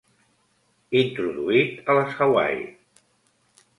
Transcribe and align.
Introduït 1.01 1.93
a 1.95 1.99
les 1.99 2.17
Hawaii. 2.27 2.65